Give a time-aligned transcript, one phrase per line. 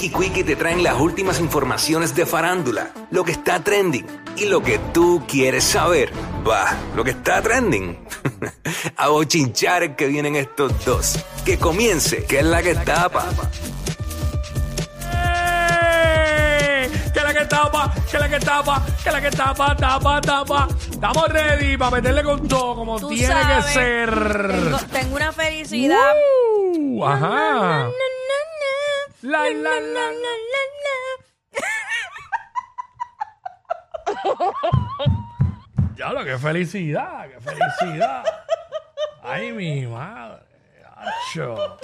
[0.00, 4.06] Y Quickie te traen las últimas informaciones de farándula, lo que está trending
[4.36, 6.12] y lo que tú quieres saber.
[6.48, 7.98] Va, lo que está trending.
[8.96, 11.18] A bochinchar que vienen estos dos.
[11.44, 13.26] Que comience, que es la que tapa.
[15.14, 16.90] ¡Eh!
[17.12, 20.68] Que la que tapa, que la que tapa, que la que tapa, tapa, tapa.
[20.90, 24.10] Estamos ready para meterle con todo como Tú tiene sabes, que ser.
[24.10, 26.12] Tengo, tengo una felicidad.
[26.70, 27.88] Uh, ajá.
[29.22, 30.18] La, la, la, la.
[35.96, 38.22] Ya lo que felicidad, qué felicidad.
[39.22, 40.44] Ay, mi madre.
[40.96, 41.76] Acho.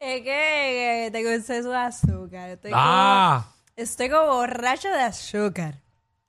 [0.00, 2.50] Es que, que tengo exceso de azúcar.
[2.50, 3.42] Estoy, Ah.
[3.44, 5.74] como, estoy como borracho de azúcar.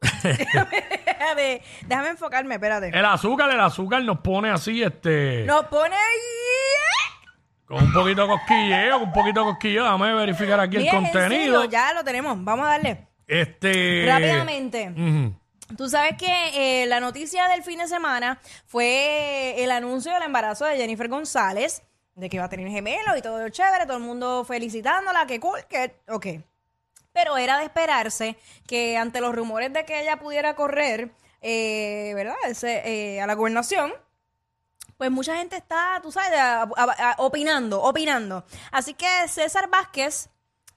[0.24, 2.90] déjame, déjame enfocarme, espérate.
[2.90, 5.46] El azúcar, el azúcar nos pone así, este.
[5.46, 6.47] Nos pone ahí.
[7.68, 9.84] Con un poquito de cosquilleo, con un poquito de cosquilleo.
[9.84, 11.62] Déjame verificar aquí el en contenido.
[11.62, 12.42] serio, ya lo tenemos.
[12.44, 13.08] Vamos a darle.
[13.28, 14.06] Este.
[14.08, 14.90] Rápidamente.
[14.90, 15.76] Ujú.
[15.76, 20.64] Tú sabes que eh, la noticia del fin de semana fue el anuncio del embarazo
[20.66, 21.84] de Jennifer González,
[22.16, 25.60] de que iba a tener gemelos y todo chévere, todo el mundo felicitándola, que cool,
[25.70, 26.28] que ok.
[27.12, 31.10] Pero era de esperarse que ante los rumores de que ella pudiera correr,
[31.42, 32.36] eh, ¿verdad?
[32.48, 33.92] Ese, eh, a la gobernación,
[34.98, 38.44] pues mucha gente está, tú sabes, a- a- a- opinando, opinando.
[38.72, 40.30] Así que César Vázquez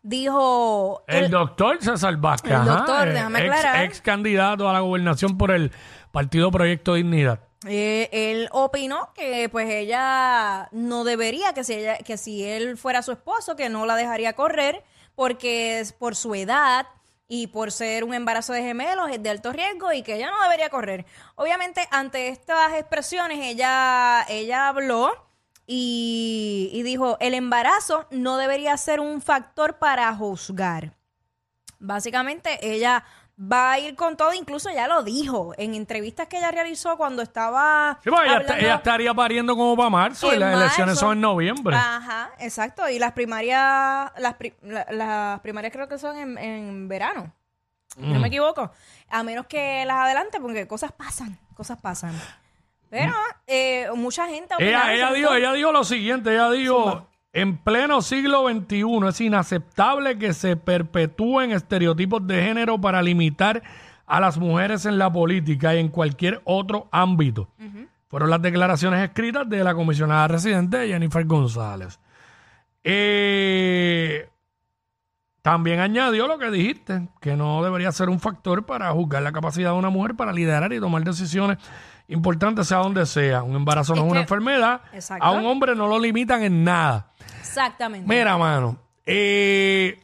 [0.02, 1.02] dijo...
[1.06, 2.52] El, el- doctor César Vázquez.
[2.52, 3.84] El doctor, eh, déjame ex, aclarar.
[3.84, 5.72] ex candidato a la gobernación por el
[6.12, 7.40] Partido Proyecto Dignidad.
[7.66, 13.02] Eh, él opinó que pues ella no debería, que si, ella, que si él fuera
[13.02, 14.82] su esposo, que no la dejaría correr,
[15.14, 16.86] porque es por su edad
[17.32, 20.42] y por ser un embarazo de gemelos es de alto riesgo y que ella no
[20.42, 21.06] debería correr.
[21.36, 25.12] Obviamente, ante estas expresiones, ella, ella habló
[25.64, 30.96] y, y dijo, el embarazo no debería ser un factor para juzgar.
[31.78, 33.04] Básicamente, ella
[33.40, 37.22] va a ir con todo, incluso ya lo dijo en entrevistas que ella realizó cuando
[37.22, 37.98] estaba.
[38.04, 41.20] Sí, pues ella, hablando- ella estaría pariendo como para marzo y las elecciones son en
[41.22, 41.74] noviembre.
[41.76, 42.88] Ajá, exacto.
[42.88, 47.32] Y las primarias, las, pri- la- las primarias creo que son en, en verano.
[47.94, 48.70] si No me equivoco.
[49.08, 52.12] A menos que las adelante, porque cosas pasan, cosas pasan.
[52.90, 53.14] Pero
[53.46, 54.54] eh, mucha gente.
[54.58, 60.18] Ella, ella dijo, ella dijo lo siguiente, ella dijo, en pleno siglo XXI es inaceptable
[60.18, 63.62] que se perpetúen estereotipos de género para limitar
[64.06, 67.48] a las mujeres en la política y en cualquier otro ámbito.
[68.08, 72.00] Fueron las declaraciones escritas de la comisionada residente Jennifer González.
[72.82, 74.29] Eh,
[75.42, 79.72] también añadió lo que dijiste, que no debería ser un factor para juzgar la capacidad
[79.72, 81.58] de una mujer para liderar y tomar decisiones
[82.08, 83.42] importantes sea donde sea.
[83.42, 84.82] Un embarazo no Es es una enfermedad.
[84.92, 85.24] Exacto.
[85.24, 87.12] A un hombre no lo limitan en nada.
[87.38, 88.06] Exactamente.
[88.06, 89.98] Mira, mano, eh,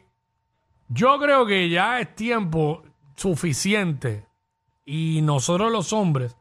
[0.87, 2.83] yo creo que ya es tiempo
[3.15, 4.25] suficiente
[4.85, 6.35] y nosotros los hombres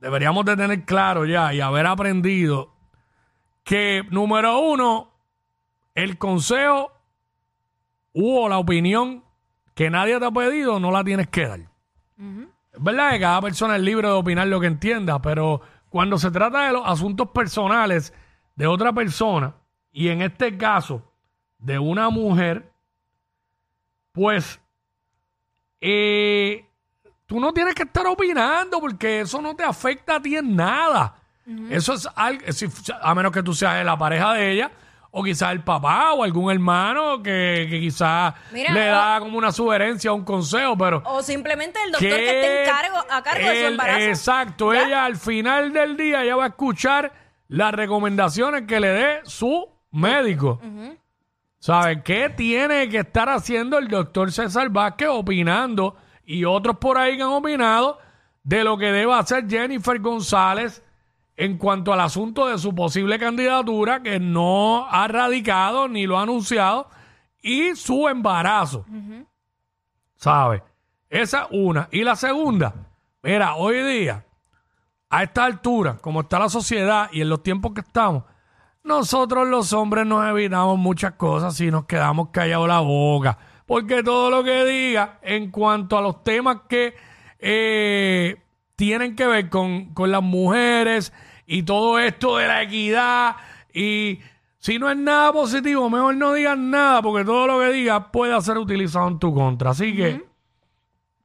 [0.00, 2.74] deberíamos de tener claro ya y haber aprendido
[3.64, 5.12] que, número uno,
[5.94, 6.92] el consejo
[8.22, 9.24] o la opinión
[9.74, 11.60] que nadie te ha pedido no la tienes que dar.
[12.72, 16.30] Es verdad que cada persona es libre de opinar lo que entienda, pero cuando se
[16.30, 18.12] trata de los asuntos personales
[18.54, 19.54] de otra persona,
[19.92, 21.02] y en este caso
[21.58, 22.70] de una mujer,
[24.12, 24.60] pues
[25.80, 26.64] eh,
[27.26, 31.16] tú no tienes que estar opinando porque eso no te afecta a ti en nada.
[31.68, 32.44] Eso es algo,
[33.02, 34.70] a menos que tú seas la pareja de ella,
[35.10, 39.50] o quizás el papá o algún hermano que, que quizás Mira, le da como una
[39.50, 43.48] sugerencia o un consejo, pero O simplemente el doctor que, esté en cargo, a cargo
[43.48, 44.00] de su embarazo.
[44.00, 44.86] Exacto, ¿Ya?
[44.86, 47.12] ella al final del día ella va a escuchar
[47.48, 50.60] las recomendaciones que le dé su médico.
[51.58, 57.16] ¿Sabe qué tiene que estar haciendo el doctor César Vázquez opinando y otros por ahí
[57.16, 57.98] que han opinado
[58.42, 60.82] de lo que debe hacer Jennifer González
[61.40, 66.22] en cuanto al asunto de su posible candidatura que no ha radicado ni lo ha
[66.24, 66.90] anunciado
[67.40, 68.84] y su embarazo?
[70.16, 70.62] ¿Sabe?
[71.08, 71.88] Esa una.
[71.92, 72.74] Y la segunda,
[73.22, 74.26] mira, hoy día,
[75.08, 78.24] a esta altura, como está la sociedad y en los tiempos que estamos,
[78.84, 83.38] nosotros los hombres nos evitamos muchas cosas si nos quedamos callados la boca.
[83.64, 86.94] Porque todo lo que diga en cuanto a los temas que
[87.38, 88.42] eh,
[88.76, 91.14] tienen que ver con, con las mujeres
[91.52, 93.34] y todo esto de la equidad.
[93.74, 94.20] Y
[94.58, 98.40] si no es nada positivo, mejor no digas nada, porque todo lo que digas puede
[98.40, 99.70] ser utilizado en tu contra.
[99.70, 100.24] Así que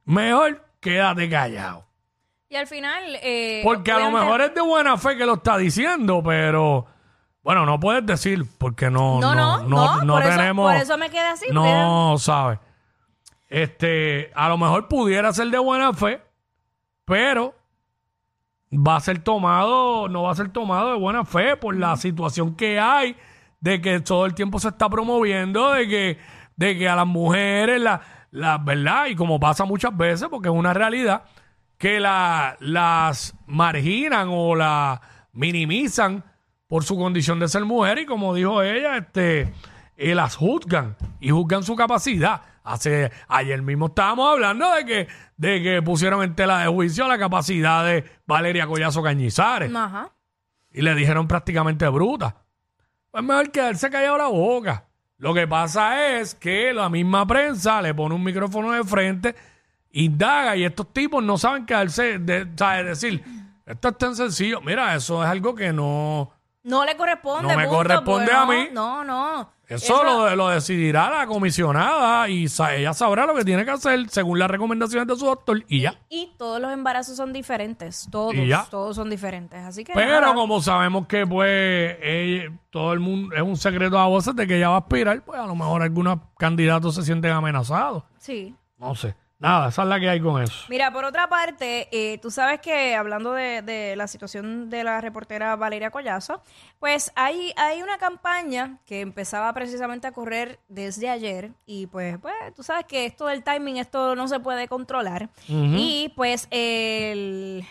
[0.04, 1.84] mejor quédate callado.
[2.48, 3.02] Y al final.
[3.22, 6.86] eh, Porque a lo obviamente- mejor es de buena fe que lo está diciendo, pero
[7.42, 10.72] bueno, no puedes decir porque no, No, no, no, no por, eso, tenemos.
[10.72, 11.46] por eso me quedé así.
[11.52, 12.58] no, sabes.
[13.48, 16.20] Este, a lo mejor pudiera ser de buena fe,
[17.04, 17.54] pero
[18.72, 22.54] va a ser tomado, no va a ser tomado de buena fe por la situación
[22.54, 23.16] que hay
[23.60, 26.18] de que todo el tiempo se está promoviendo de que,
[26.56, 30.54] de que a las mujeres, la, la verdad, y como pasa muchas veces, porque es
[30.54, 31.24] una realidad,
[31.78, 35.00] que la, las marginan o la
[35.32, 36.24] minimizan
[36.66, 39.52] por su condición de ser mujer y como dijo ella, este,
[39.96, 42.42] eh, las juzgan y juzgan su capacidad.
[42.66, 47.16] Hace, ayer mismo estábamos hablando de que, de que pusieron en tela de juicio la
[47.16, 50.10] capacidad de Valeria Collazo Cañizares Ajá.
[50.72, 52.42] y le dijeron prácticamente bruta.
[53.12, 54.84] Pues mejor quedarse callado la boca.
[55.18, 59.36] Lo que pasa es que la misma prensa le pone un micrófono de frente,
[59.92, 62.84] indaga y estos tipos no saben quedarse, de, ¿sabes?
[62.84, 63.24] decir,
[63.64, 64.60] esto es tan sencillo.
[64.60, 66.32] Mira, eso es algo que no...
[66.66, 67.42] No le corresponde.
[67.42, 68.68] No me punto, corresponde pues, a no, mí.
[68.72, 69.50] No, no.
[69.68, 74.08] Eso, Lo, lo decidirá la comisionada y sa- ella sabrá lo que tiene que hacer
[74.10, 75.94] según las recomendaciones de su doctor y ya.
[76.08, 78.08] Y todos los embarazos son diferentes.
[78.12, 78.64] Todos, Y ya.
[78.70, 79.58] todos son diferentes.
[79.60, 79.92] Así que.
[79.92, 80.34] Pero nada.
[80.34, 84.56] como sabemos que pues ella- todo el mundo es un secreto a voces de que
[84.56, 88.04] ella va a aspirar, pues a lo mejor algunos candidatos se sienten amenazados.
[88.18, 88.54] Sí.
[88.78, 89.14] No sé.
[89.38, 90.64] Nada, esa es la que hay con eso.
[90.70, 95.00] Mira, por otra parte, eh, tú sabes que hablando de, de la situación de la
[95.02, 96.42] reportera Valeria Collazo,
[96.78, 102.34] pues hay, hay una campaña que empezaba precisamente a correr desde ayer y pues, pues
[102.54, 105.28] tú sabes que esto del timing, esto no se puede controlar.
[105.48, 107.62] Y pues el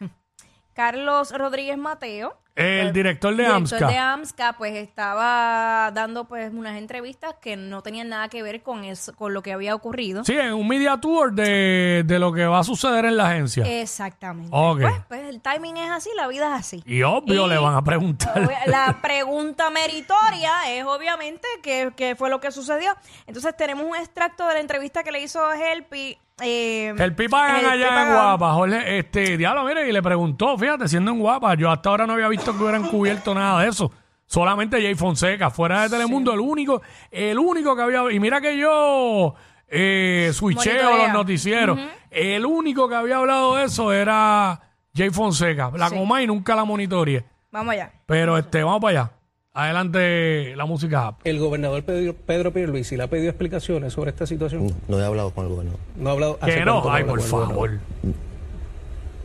[0.72, 3.88] Carlos Rodríguez Mateo, El director de director AMSCA.
[3.88, 8.84] de AMSCA, pues estaba dando pues unas entrevistas que no tenían nada que ver con
[8.84, 10.24] eso, con lo que había ocurrido.
[10.24, 13.64] Sí, en un media tour de, de lo que va a suceder en la agencia.
[13.80, 14.50] Exactamente.
[14.52, 14.80] Ok.
[14.80, 16.82] Pues, pues el timing es así, la vida es así.
[16.84, 18.48] y obvio y- le van a preguntar.
[18.66, 22.92] La pregunta meritoria es obviamente qué, qué fue lo que sucedió.
[23.26, 26.18] Entonces tenemos un extracto de la entrevista que le hizo Helpi.
[26.44, 28.12] Eh, El Pipa Helpi allá en Pagan.
[28.14, 32.06] Guapa, Jorge, este, diablo, mire, y le preguntó, fíjate, siendo en Guapa, yo hasta ahora
[32.06, 33.90] no había visto que hubieran cubierto nada de eso.
[34.26, 36.80] Solamente Jay Fonseca, fuera de Telemundo, el único,
[37.10, 39.34] el único que había, y mira que yo
[39.68, 41.04] eh, switcheo Monitorea.
[41.06, 41.78] los noticieros,
[42.10, 44.58] el único que había hablado de eso era
[44.94, 45.96] Jay Fonseca, la Sí.
[45.96, 47.24] coma y nunca la monitoreé.
[47.50, 47.92] Vamos allá.
[48.06, 49.12] Pero este, vamos para allá.
[49.54, 51.14] Adelante la música.
[51.24, 54.74] El gobernador Pedro, Pedro Pierluisi le ha pedido explicaciones sobre esta situación.
[54.88, 55.80] No he hablado con el gobernador.
[55.94, 56.38] No ha hablado.
[56.40, 57.78] ¿hace Que no, ay, por favor.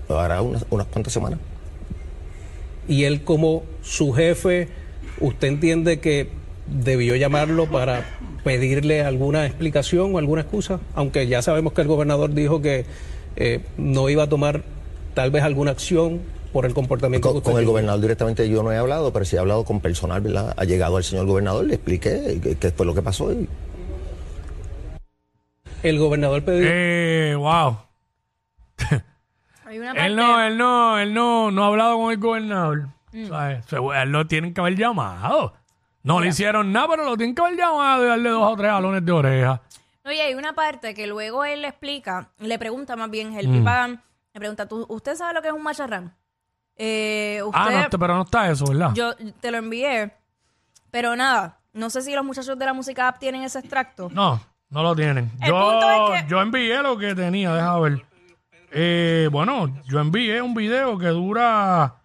[0.09, 1.39] Hará unas, unas cuantas semanas.
[2.89, 4.67] Y él como su jefe,
[5.21, 6.29] ¿usted entiende que
[6.65, 8.03] debió llamarlo para
[8.43, 10.81] pedirle alguna explicación o alguna excusa?
[10.93, 12.85] Aunque ya sabemos que el gobernador dijo que
[13.37, 14.63] eh, no iba a tomar
[15.13, 16.19] tal vez alguna acción
[16.51, 19.25] por el comportamiento que Con, usted con el gobernador directamente yo no he hablado, pero
[19.25, 20.53] sí he hablado con personal, ¿verdad?
[20.57, 23.47] Ha llegado al señor gobernador, le expliqué qué, fue lo que pasó y
[25.83, 27.77] El gobernador Pedro Eh, wow.
[29.65, 32.87] Hay una parte- Él no, él no, él no, no ha hablado con el gobernador.
[33.27, 33.65] ¿sabes?
[33.65, 35.53] Se- Él lo tienen que haber llamado.
[36.03, 38.71] No le hicieron nada, pero lo tienen que haber llamado y darle dos o tres
[38.71, 39.61] jalones de oreja.
[40.05, 43.37] Oye, hay una parte que luego él le explica, le pregunta más bien, Mm.
[43.39, 44.01] Helpi Pagan,
[44.33, 46.13] le pregunta, ¿tú, ¿usted sabe lo que es un macharrán?
[46.77, 48.91] Eh, usted, Ah, no, este- pero no está eso, ¿verdad?
[48.93, 50.13] yo te lo envié,
[50.91, 54.09] pero nada, no sé si los muchachos de la música app tienen ese extracto.
[54.11, 55.31] No, no lo tienen.
[55.41, 58.05] El Yo, punto es que- yo envié lo que tenía, deja ver.
[58.71, 61.95] Eh, bueno, yo envié un video que dura,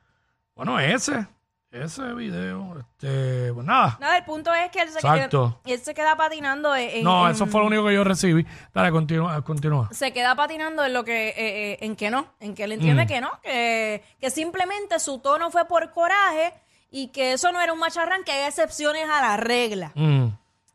[0.55, 1.27] bueno, ese,
[1.73, 3.97] ese video, este, pues nada.
[4.01, 5.59] Nada, el punto es que él se, Exacto.
[5.65, 8.47] queda, él se queda patinando en, No, en- eso fue lo único que yo recibí.
[8.75, 9.89] Dale, continúa, continúa.
[9.93, 12.75] se queda patinando en lo que eh, eh, en que no, en que él Mm.
[12.75, 16.53] entiende que no, que, que simplemente su tono fue por coraje
[16.91, 19.93] y que eso no era un macharrán, que hay excepciones a la regla.
[19.95, 20.27] Mm.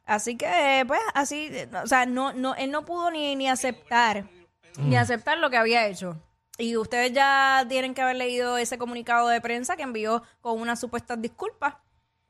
[0.08, 1.52] Así que, pues, así,
[1.84, 4.24] o sea, no, no, él no pudo ni, ni aceptar,
[4.78, 6.18] ni aceptar lo que había hecho.
[6.58, 10.80] Y ustedes ya tienen que haber leído ese comunicado de prensa que envió con unas
[10.80, 11.76] supuestas disculpas,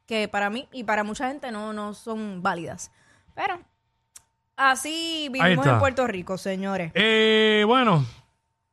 [0.05, 2.91] que para mí y para mucha gente no, no son válidas.
[3.35, 3.59] Pero
[4.57, 6.91] así vivimos en Puerto Rico, señores.
[6.93, 8.05] Eh, bueno,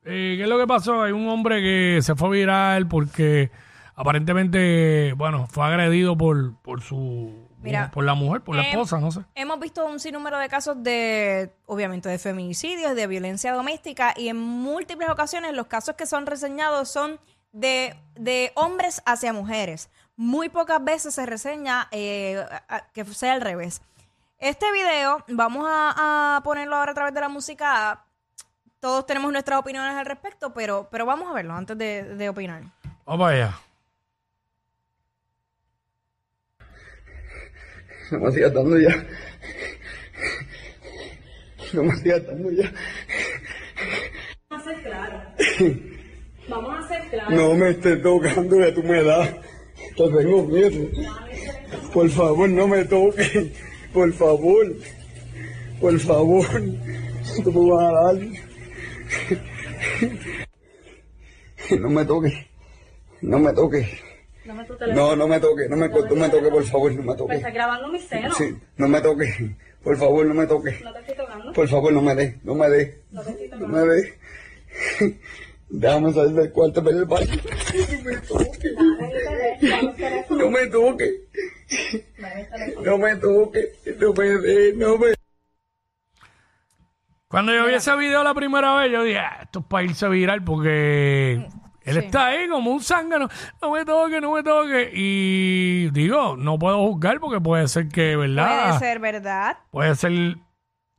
[0.04, 1.02] eh, ¿qué es lo que pasó?
[1.02, 3.50] Hay un hombre que se fue viral porque
[3.94, 9.10] aparentemente, bueno, fue agredido por, por su, Mira, por la mujer, por la esposa, no
[9.10, 9.20] sé.
[9.34, 14.38] Hemos visto un sinnúmero de casos de, obviamente, de feminicidios, de violencia doméstica y en
[14.38, 17.18] múltiples ocasiones los casos que son reseñados son
[17.52, 19.90] de, de hombres hacia mujeres.
[20.16, 22.44] Muy pocas veces se reseña eh,
[22.92, 23.82] que sea al revés.
[24.38, 28.04] Este video, vamos a, a ponerlo ahora a través de la música.
[28.78, 32.62] Todos tenemos nuestras opiniones al respecto, pero, pero vamos a verlo antes de, de opinar.
[33.06, 33.58] Vamos allá.
[38.10, 39.06] No me sigas dando ya.
[41.72, 42.72] No me sigas dando ya.
[44.50, 45.22] Vamos a ser claros.
[46.48, 47.34] Vamos a ser claros.
[47.34, 49.34] No me estés tocando, ya tú me das.
[49.96, 50.88] Te tengo miedo.
[51.92, 53.52] Por favor, no me toques.
[53.92, 54.74] Por favor.
[55.80, 56.46] Por favor.
[57.42, 58.16] Tú me vas a dar.
[61.80, 62.34] No me toques.
[63.22, 63.86] No me toques.
[64.44, 64.94] No me teléfono.
[64.94, 65.70] No, no me toques.
[65.70, 67.36] No me, no me toques, por favor, no me Me toques.
[67.38, 68.32] está grabando mi seno.
[68.34, 69.34] Sí, no me toques.
[69.82, 70.82] Por favor, no me toques.
[70.82, 71.52] No te estoy tocando.
[71.52, 73.02] Por favor, no me dé, no me dé.
[73.10, 73.86] No te estoy No tocando.
[73.86, 74.18] me dé.
[75.68, 77.32] Déjame salir del cuarto para ir al baño.
[80.30, 81.14] No me toque.
[82.80, 83.72] No me toque.
[84.00, 85.14] No me dé, no me
[87.28, 90.08] Cuando yo vi ese video la primera vez, yo dije, "Ah, esto es para irse
[90.08, 91.46] viral porque
[91.84, 93.28] él está ahí como un zángano.
[93.62, 94.90] No me toque, no me toque.
[94.94, 98.68] Y digo, no puedo juzgar porque puede ser que, ¿verdad?
[98.68, 99.58] Puede ser verdad.
[99.70, 100.12] Puede ser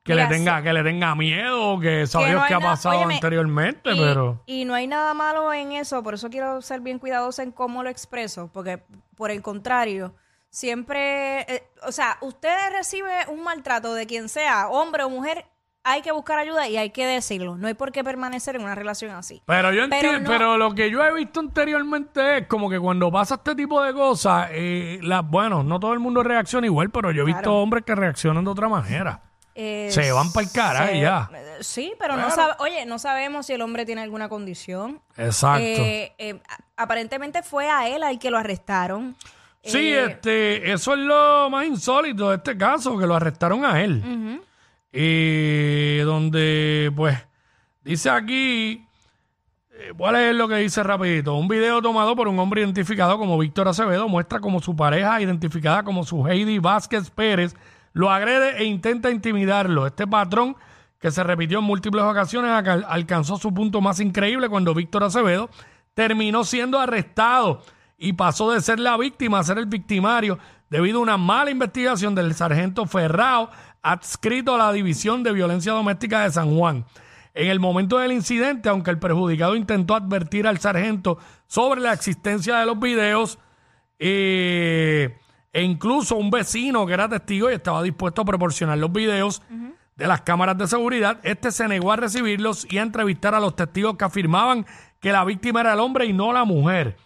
[0.03, 2.59] que Mira, le tenga que le tenga miedo, que sabe Que no qué hay ha
[2.59, 6.29] nada- pasado óyeme, anteriormente, y, pero y no hay nada malo en eso, por eso
[6.29, 8.83] quiero ser bien cuidadosa en cómo lo expreso, porque
[9.17, 10.13] por el contrario,
[10.51, 15.45] siempre, eh, o sea, usted recibe un maltrato de quien sea, hombre o mujer,
[15.87, 17.55] hay que buscar ayuda y hay que decirlo.
[17.57, 19.41] No hay por qué permanecer en una relación así.
[19.45, 22.79] Pero yo Pero entiendo, no- pero lo que yo he visto anteriormente es como que
[22.79, 26.89] cuando pasa este tipo de cosas, eh, la- bueno, no todo el mundo reacciona igual,
[26.89, 27.57] pero yo he visto Claro.
[27.57, 29.21] hombres que reaccionan de otra manera.
[29.57, 31.29] Eh, Se van pa'l carajo y se- ya.
[31.61, 34.99] Sí, pero no sabe, oye, no sabemos si el hombre tiene alguna condición.
[35.15, 35.61] Exacto.
[35.63, 36.41] Eh, eh,
[36.75, 39.15] aparentemente fue a él al que lo arrestaron.
[39.63, 44.41] sí, este, eso es lo más insólito de este caso, que lo arrestaron a él.
[44.97, 47.17] Y donde, pues,
[47.83, 48.87] dice aquí,
[49.71, 51.35] eh, voy a lo que dice rapidito.
[51.35, 55.83] Un video tomado por un hombre identificado como Víctor Acevedo muestra como su pareja, identificada
[55.83, 57.57] como su Heidi Vázquez Pérez,
[57.91, 59.85] lo agrede e intenta intimidarlo.
[59.85, 60.55] Este patrón,
[60.97, 62.51] que se repitió en múltiples ocasiones,
[62.87, 65.49] alcanzó su punto más increíble cuando Víctor Acevedo
[65.93, 67.63] terminó siendo arrestado
[67.97, 72.15] y pasó de ser la víctima a ser el victimario debido a una mala investigación
[72.15, 73.49] del sargento Ferrao
[73.85, 76.85] adscrito a la División de Violencia Doméstica de San Juan.
[77.35, 82.57] En el momento del incidente, aunque el perjudicado intentó advertir al sargento sobre la existencia
[82.57, 83.37] de los videos,
[83.99, 85.19] eh,
[85.53, 89.43] e incluso un vecino que era testigo y estaba dispuesto a proporcionar los videos
[89.95, 93.55] de las cámaras de seguridad, este se negó a recibirlos y a entrevistar a los
[93.55, 94.65] testigos que afirmaban
[94.99, 96.97] que la víctima era el hombre y no la mujer.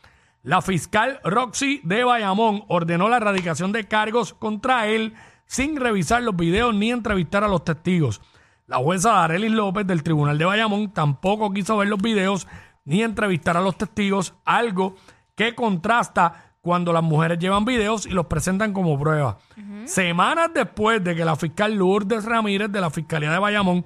[0.44, 5.14] La fiscal Roxy de Bayamón ordenó la erradicación de cargos contra él
[5.50, 8.22] sin revisar los videos ni entrevistar a los testigos.
[8.68, 12.48] La jueza Darelis López del Tribunal de Bayamón tampoco quiso ver los videos
[12.86, 14.96] ni entrevistar a los testigos, algo
[15.34, 19.40] que contrasta cuando las mujeres llevan videos y los presentan como prueba.
[19.86, 23.86] Semanas después de que la fiscal Lourdes Ramírez de la Fiscalía de Bayamón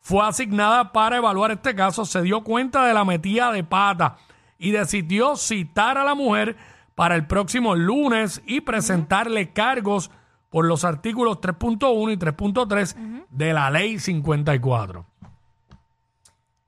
[0.00, 4.16] fue asignada para evaluar este caso, se dio cuenta de la metida de pata
[4.58, 6.56] y decidió citar a la mujer
[6.96, 10.10] para el próximo lunes y presentarle cargos
[10.54, 15.04] por los artículos 3.1 y 3.3 de la ley 54.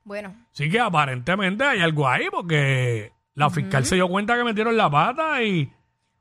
[0.03, 4.75] Bueno, Así que aparentemente hay algo ahí porque la fiscal se dio cuenta que metieron
[4.75, 5.71] la pata y,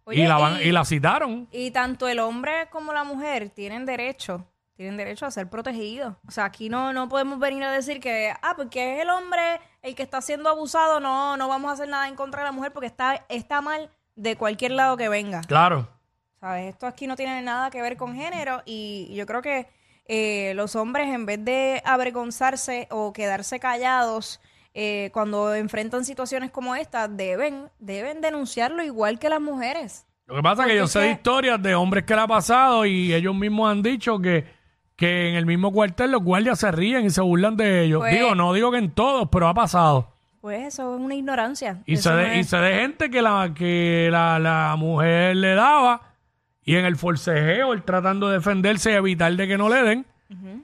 [0.05, 1.49] Oye, y, la, van- y- y la citaron.
[1.51, 4.45] y tanto el hombre como la mujer tienen derecho,
[4.77, 6.15] tienen derecho a ser protegidos.
[6.29, 9.61] O sea, aquí no, no podemos venir a decir que, ah, porque es el hombre
[9.83, 12.53] el que está siendo abusado, no, no vamos a hacer nada en contra de la
[12.53, 15.41] mujer porque está, está mal de cualquier lado que venga.
[15.43, 15.89] Claro.
[16.47, 16.69] ¿Sabes?
[16.75, 19.67] Esto aquí no tiene nada que ver con género y yo creo que
[20.07, 24.41] eh, los hombres en vez de avergonzarse o quedarse callados
[24.73, 30.07] eh, cuando enfrentan situaciones como esta, deben, deben denunciarlo igual que las mujeres.
[30.27, 32.87] Lo que pasa es que yo sé de historias de hombres que le ha pasado
[32.87, 34.45] y ellos mismos han dicho que,
[34.95, 38.03] que en el mismo cuartel los guardias se ríen y se burlan de ellos.
[38.03, 40.13] Pues- digo, no digo que en todos, pero ha pasado.
[40.41, 41.83] Pues eso es una ignorancia.
[41.87, 45.57] Y se, no de, y se de gente que la que la, la mujer le
[45.57, 46.13] daba
[46.67, 50.07] y en el forcejeo, él tratando de defenderse y evitar de que no le den,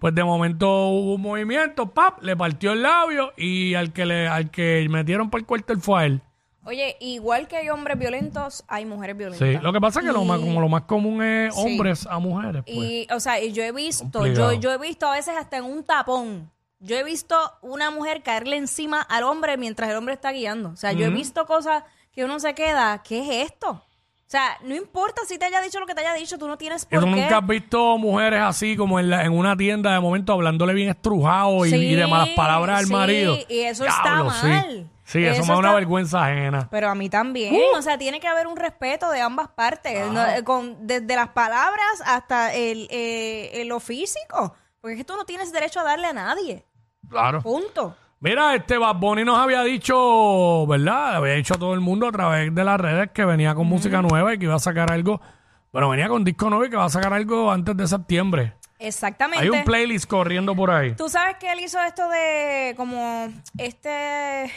[0.01, 4.27] pues de momento hubo un movimiento, pap, le partió el labio y al que le
[4.29, 6.21] al que metieron por el cuartel fue a él.
[6.65, 9.49] Oye, igual que hay hombres violentos, hay mujeres violentas.
[9.49, 11.61] Sí, lo que pasa es que lo más, como lo más común es Sí.
[11.61, 12.77] hombres a mujeres, pues.
[12.77, 14.53] Y, o sea, y yo he visto, Complicado.
[14.53, 16.51] yo, yo he visto a veces hasta en un tapón.
[16.79, 20.71] Yo he visto una mujer caerle encima al hombre mientras el hombre está guiando.
[20.71, 23.85] O sea, yo he visto cosas que uno se queda, ¿qué es esto?
[24.33, 26.57] O sea, no importa si te haya dicho lo que te haya dicho, tú no
[26.57, 27.11] tienes ¿Y por qué.
[27.11, 30.89] nunca has visto mujeres así como en, la- en una tienda de momento hablándole bien
[30.89, 33.37] estrujado y, Sí, y de malas palabras al sí, marido?
[33.47, 34.47] y eso está sí.
[34.47, 34.91] mal.
[35.05, 36.67] Sí, eso, Eso me da una está- vergüenza ajena.
[36.71, 37.55] Pero a mí también.
[37.55, 37.77] Uh.
[37.77, 40.11] O sea, tiene que haber un respeto de ambas partes.
[40.11, 40.25] ¿no?
[40.27, 44.55] Eh, Con, desde las palabras hasta el, eh, eh, lo físico.
[44.81, 46.65] Porque es que tú no tienes derecho a darle a nadie.
[47.07, 47.43] Claro.
[47.43, 47.95] Punto.
[48.23, 51.17] Mira, este Bad Bunny nos había dicho, ¿verdad?
[51.17, 54.01] Había dicho a todo el mundo a través de las redes que venía con música
[54.01, 55.21] nueva y que iba a sacar algo.
[55.73, 58.53] Bueno, venía con disco nuevo y que va a sacar algo antes de septiembre.
[58.79, 59.43] Exactamente.
[59.43, 60.95] Hay un playlist corriendo por ahí.
[60.95, 64.53] Tú sabes que él hizo esto de como este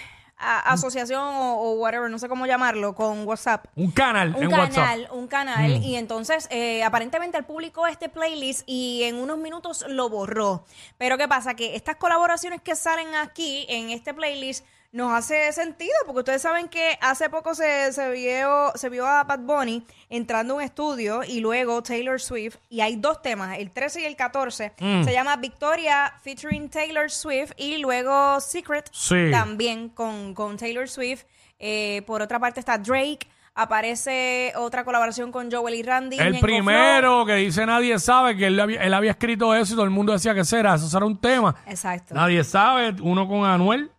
[0.45, 3.65] a- asociación o, o whatever, no sé cómo llamarlo, con WhatsApp.
[3.75, 5.13] Un canal Un en canal, WhatsApp.
[5.13, 5.71] un canal.
[5.83, 10.65] Y entonces, eh, aparentemente, él publicó este playlist y en unos minutos lo borró.
[10.97, 11.55] Pero ¿qué pasa?
[11.55, 16.69] Que estas colaboraciones que salen aquí en este playlist nos hace sentido, porque ustedes saben
[16.69, 21.21] que hace poco se, se vio, se vio a Bad Bunny entrando a un estudio
[21.27, 22.55] y luego Taylor Swift.
[22.69, 24.71] Y hay dos temas, el 13 y el 14.
[24.79, 25.03] Mm.
[25.03, 29.29] Se llama Victoria featuring Taylor Swift y luego Secret Sí.
[29.31, 31.23] también con, con Taylor Swift.
[31.59, 33.27] Eh, por otra parte está Drake.
[33.53, 36.17] Aparece otra colaboración con Joel y Randy.
[36.19, 36.41] El Flow.
[36.41, 39.91] primero que dice nadie sabe que él había, él había escrito eso y todo el
[39.91, 41.55] mundo decía que será, eso será un tema.
[41.65, 42.13] Exacto.
[42.15, 43.91] Nadie sabe, uno con Anuel,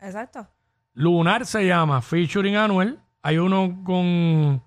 [0.00, 0.46] Exacto.
[0.94, 2.98] Lunar se llama, featuring Anuel.
[3.22, 4.62] Hay uno con,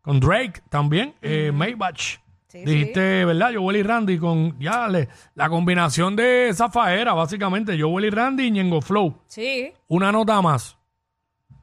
[0.00, 2.20] con Drake también, eh, Maybach.
[2.48, 3.52] Sí, Dijiste, ¿verdad?
[3.54, 7.80] Joel y Randy con ya le- la combinación de esa faera, básicamente.
[7.80, 9.22] Joel y Randy y Ñengo Flow.
[9.26, 9.72] Sí.
[9.88, 10.76] Una nota más.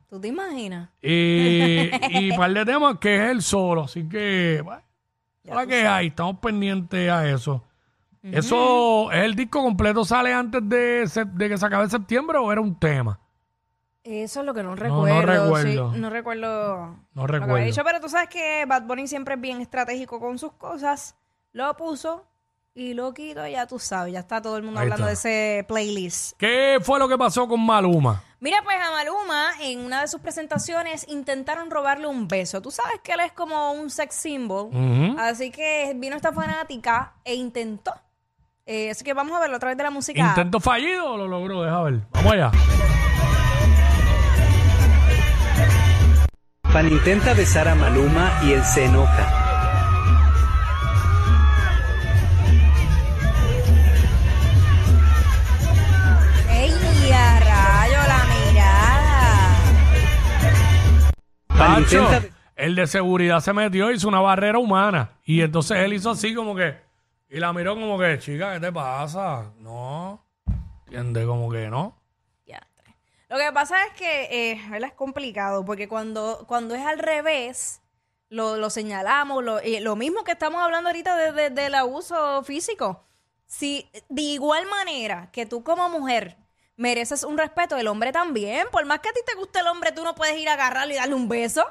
[0.10, 0.90] ¿Tú te imaginas?
[1.04, 3.84] Y, y par de temas que es el solo.
[3.84, 4.82] Así que, bueno,
[5.44, 7.64] tú que hay, estamos pendientes a eso.
[8.22, 10.04] ¿Eso es el disco completo?
[10.04, 13.20] ¿Sale antes de, que se acabe septiembre o era un tema?
[14.04, 15.22] Eso es lo que no no recuerdo.
[15.22, 15.94] recuerdo.
[15.94, 16.96] sí, no recuerdo.
[17.14, 17.66] No lo que había recuerdo.
[17.66, 21.16] dicho, pero tú sabes que Bad Bunny siempre es bien estratégico con sus cosas.
[21.52, 22.26] Lo puso
[22.74, 24.14] y lo quito, ya tú sabes.
[24.14, 25.30] Ya está todo el mundo Ahí hablando está.
[25.30, 26.38] de ese playlist.
[26.38, 28.24] ¿Qué fue lo que pasó con Maluma?
[28.40, 32.62] Mira, pues a Maluma, en una de sus presentaciones, intentaron robarle un beso.
[32.62, 34.70] Tú sabes que él es como un sex symbol.
[35.20, 37.94] Así que vino esta fanática e intentó.
[38.72, 40.20] Eh, así que vamos a verlo a través de la música.
[40.20, 41.64] ¿Intento fallido o lo logró?
[41.64, 42.02] Deja ver.
[42.14, 42.52] Vamos allá.
[46.72, 49.28] Pan intenta besar a Maluma y él se enoja.
[56.52, 59.56] ¡Ey, a rayo la mirada!
[61.48, 65.12] Pan Tacho, intenta- el de seguridad se metió, hizo una barrera humana.
[65.26, 66.89] Y entonces él hizo así como que...
[67.30, 69.52] Y la miró como que, chica, ¿qué te pasa?
[69.58, 70.26] No.
[70.86, 71.26] ¿Entiendes?
[71.28, 71.96] Como que no.
[72.46, 72.66] Ya.
[73.30, 77.82] Lo que pasa es que eh, es complicado porque cuando, cuando es al revés,
[78.30, 82.42] lo, lo señalamos, lo, eh, lo mismo que estamos hablando ahorita de- de- del abuso
[82.44, 83.06] físico.
[83.46, 86.38] Si de igual manera que tú como mujer
[86.76, 89.92] mereces un respeto, el hombre también, por más que a ti te guste el hombre,
[89.92, 91.66] tú no puedes ir a agarrarlo y darle un beso.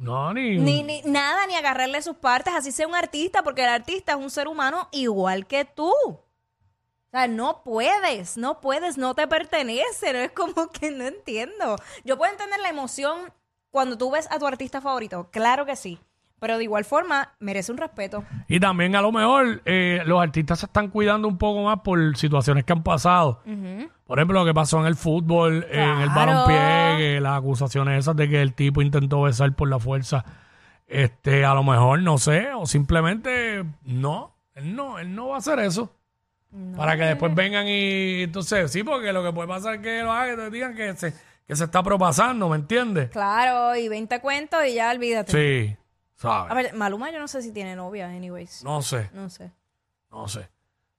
[0.00, 0.56] No, ni...
[0.56, 4.18] Ni, ni nada, ni agarrarle sus partes, así sea un artista, porque el artista es
[4.18, 5.92] un ser humano igual que tú.
[5.92, 11.76] O sea, no puedes, no puedes, no te pertenece, no es como que no entiendo.
[12.02, 13.30] Yo puedo entender la emoción
[13.70, 16.00] cuando tú ves a tu artista favorito, claro que sí,
[16.40, 18.24] pero de igual forma merece un respeto.
[18.48, 22.16] Y también a lo mejor eh, los artistas se están cuidando un poco más por
[22.16, 23.40] situaciones que han pasado.
[24.04, 26.32] Por ejemplo, lo que pasó en el fútbol, en el Claro.
[26.32, 30.24] balompié, que las acusaciones esas de que el tipo intentó besar por la fuerza.
[30.88, 35.38] Este, a lo mejor, no sé, o simplemente no, él no, él no va a
[35.38, 35.94] hacer eso.
[36.76, 40.10] para que después vengan y entonces, sí, porque lo que puede pasar es que lo
[40.10, 41.14] hagan y te digan que se,
[41.46, 43.10] que se está propasando, ¿me entiendes?
[43.10, 45.30] Claro, y 20 cuentos y ya olvídate.
[45.30, 45.76] Sí,
[46.22, 48.62] A ver, Maluma yo no sé si tiene novia, anyways.
[48.64, 49.08] No sé.
[49.12, 49.50] No sé.
[50.10, 50.48] No sé.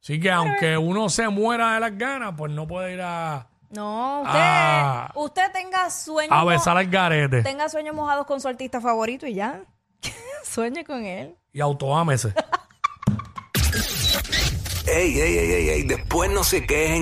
[0.01, 4.21] Así que aunque uno se muera de las ganas, pues no puede ir a, No,
[4.21, 5.11] usted, Ah.
[5.15, 6.35] usted tenga sueños.
[6.35, 9.61] a besar al garete Tenga sueños mojados con su artista favorito y ya.
[10.43, 11.35] Sueñe con él.
[11.53, 12.33] y autoámese.
[14.87, 16.99] Ey, ey, ey, ey, ey, después no se quejen